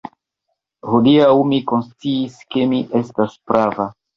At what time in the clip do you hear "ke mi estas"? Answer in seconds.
2.55-3.39